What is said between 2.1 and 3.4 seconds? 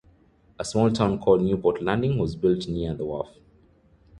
was built near the Wharf.